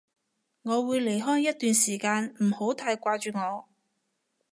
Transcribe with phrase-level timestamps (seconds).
[0.63, 3.65] 我會離開一段時間，唔好太掛住我